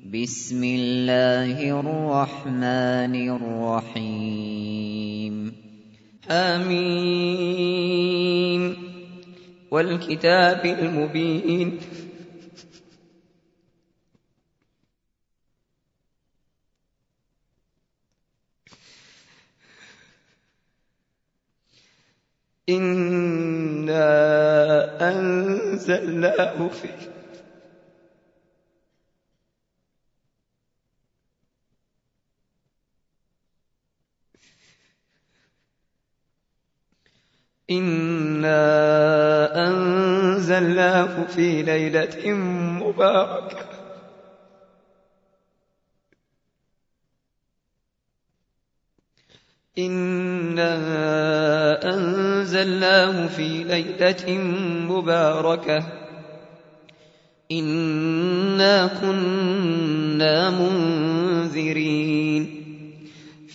بسم 0.00 0.64
الله 0.64 1.80
الرحمن 1.80 3.14
الرحيم. 3.92 5.52
حميم 6.28 7.44
والكتاب 9.70 10.66
المبين. 10.66 11.78
إنا 22.68 24.08
أنزلناه 25.08 26.68
في 26.68 26.88
إنا 37.70 39.68
أنزلناه 39.68 41.26
في 41.26 41.62
ليلة 41.62 42.32
مباركة. 42.82 43.64
إنا 49.78 50.74
أنزلناه 51.94 53.26
في 53.26 53.64
ليلة 53.64 54.38
مباركة. 54.88 55.82
إنا 57.52 58.86
كنا 58.86 60.50
منذرين. 60.50 62.69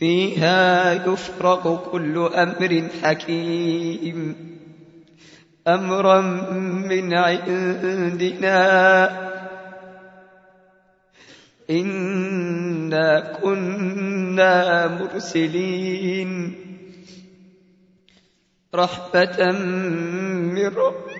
فيها 0.00 0.92
يفرق 0.92 1.90
كل 1.92 2.18
أمر 2.18 2.88
حكيم. 3.02 4.36
أمرا 5.68 6.20
من 6.88 7.14
عندنا. 7.14 8.60
إنا 11.70 13.20
كنا 13.42 14.86
مرسلين. 14.88 16.54
رحمة 18.74 19.52
من 19.52 20.66
ربك 20.66 21.19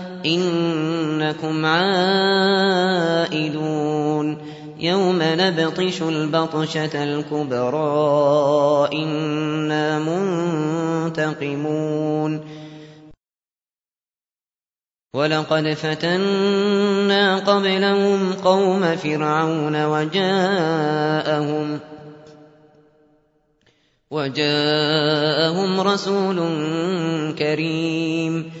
إنكم 0.25 1.65
عائدون. 1.65 2.51
يوم 4.79 5.19
نبطش 5.21 6.01
البطشة 6.01 7.03
الكبرى 7.03 8.89
إنا 8.93 9.99
منتقمون. 11.09 12.61
ولقد 15.13 15.73
فتنا 15.73 17.39
قبلهم 17.39 18.33
قوم 18.33 18.95
فرعون 18.95 19.85
وجاءهم 19.85 21.79
وجاءهم 24.11 25.81
رسول 25.81 26.37
كريم. 27.39 28.60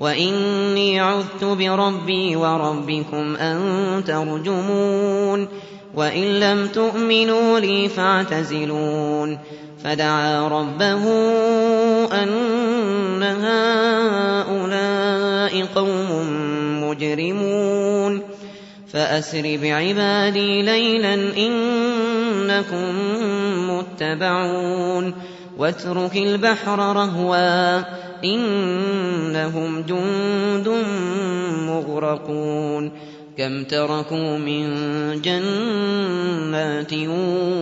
وإني 0.00 1.00
عذت 1.00 1.44
بربي 1.44 2.36
وربكم 2.36 3.36
أن 3.36 3.58
ترجمون 4.06 5.48
وإن 5.94 6.40
لم 6.40 6.66
تؤمنوا 6.66 7.58
لي 7.60 7.88
فاعتزلون 7.88 9.38
فدعا 9.84 10.48
ربه 10.48 11.04
أن 12.22 13.22
هؤلاء 13.22 14.70
قوم 15.74 16.10
مجرمون 16.84 18.22
فأسر 18.92 19.58
بعبادي 19.62 20.62
ليلا 20.62 21.14
إنكم 21.36 22.94
متبعون 23.70 25.14
واترك 25.60 26.16
البحر 26.16 26.78
رهوا 26.78 27.78
إنهم 28.24 29.82
جند 29.82 30.68
مغرقون 31.68 32.92
كم 33.38 33.64
تركوا 33.64 34.38
من 34.38 34.64
جنات 35.22 36.92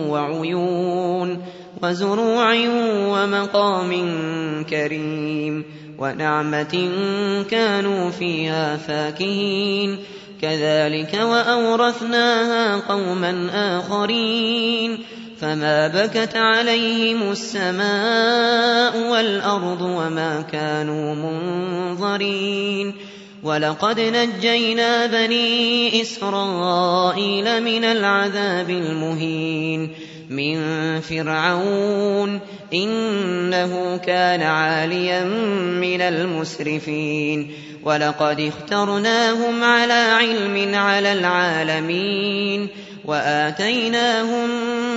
وعيون 0.09 1.41
وزروع 1.83 2.53
ومقام 3.07 3.91
كريم 4.69 5.63
ونعمة 5.99 6.89
كانوا 7.51 8.09
فيها 8.09 8.77
فاكهين 8.77 9.97
كذلك 10.41 11.13
وأورثناها 11.13 12.75
قوما 12.77 13.49
آخرين 13.53 14.99
فما 15.41 15.87
بكت 15.87 16.35
عليهم 16.35 17.31
السماء 17.31 19.11
والأرض 19.11 19.81
وما 19.81 20.41
كانوا 20.51 21.15
منظرين 21.15 22.93
ولقد 23.43 23.99
نجينا 23.99 25.05
بني 25.05 26.01
إسرائيل 26.01 27.63
من 27.63 27.83
العذاب 27.83 28.69
المهين 28.69 29.89
من 30.29 30.59
فرعون 31.01 32.39
إنه 32.73 33.97
كان 33.97 34.41
عاليا 34.41 35.23
من 35.79 36.01
المسرفين 36.01 37.51
ولقد 37.83 38.39
اخترناهم 38.39 39.63
على 39.63 39.93
علم 39.93 40.75
على 40.75 41.13
العالمين 41.13 42.67
وآتيناهم 43.05 44.49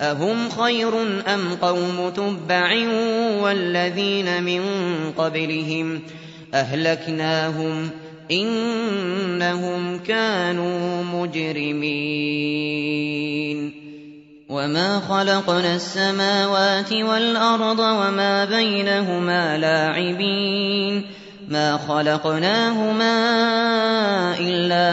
أهم 0.00 0.48
خير 0.48 1.02
أم 1.34 1.54
قوم 1.62 2.10
تبع 2.16 2.88
والذين 3.40 4.42
من 4.42 4.62
قبلهم 5.18 6.00
أهلكناهم 6.54 7.90
إنهم 8.30 9.98
كانوا 9.98 11.04
مجرمين 11.04 12.54
وما 14.48 15.00
خلقنا 15.00 15.74
السماوات 15.74 16.92
والأرض 16.92 17.78
وما 17.78 18.44
بينهما 18.44 19.58
لاعبين 19.58 21.06
ما 21.48 21.76
خلقناهما 21.88 23.23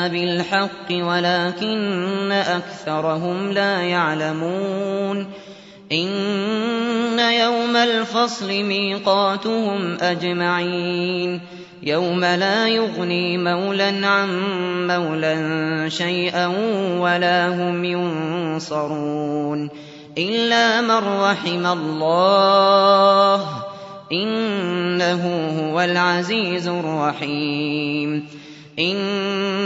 بالحق 0.08 0.92
ولكن 0.92 2.32
أكثرهم 2.32 3.52
لا 3.52 3.82
يعلمون 3.82 5.28
إن 5.92 7.20
يوم 7.20 7.76
الفصل 7.76 8.48
ميقاتهم 8.48 9.98
أجمعين 10.02 11.42
يوم 11.84 12.20
لا 12.20 12.68
يغني 12.68 13.38
مولا 13.38 14.08
عن 14.08 14.30
مولا 14.88 15.90
شيئا 15.90 16.48
ولا 17.00 17.48
هم 17.48 17.86
ينصرون 17.86 19.70
إلا 20.18 20.82
من 20.82 21.22
رحم 21.22 21.66
الله 21.66 23.46
إنه 24.12 25.24
هو 25.60 25.82
العزيز 25.82 26.68
الرحيم 26.68 28.28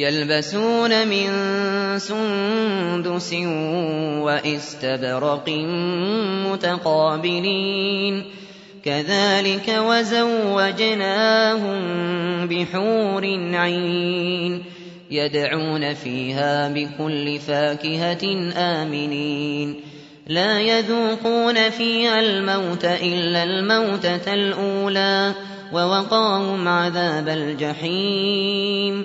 يلبسون 0.00 1.08
من 1.08 1.28
سندس 1.98 3.32
واستبرق 4.22 5.48
متقابلين. 6.52 8.24
كذلك 8.84 9.78
وزوجناهم 9.78 11.80
بحور 12.48 13.24
عين 13.54 14.64
يدعون 15.10 15.94
فيها 15.94 16.68
بكل 16.68 17.38
فاكهة 17.38 18.52
آمنين. 18.56 19.80
لا 20.26 20.60
يذوقون 20.60 21.70
فيها 21.70 22.20
الموت 22.20 22.84
إلا 22.84 23.42
الموتة 23.42 24.34
الأولى 24.34 25.34
ووقاهم 25.72 26.68
عذاب 26.68 27.28
الجحيم. 27.28 29.04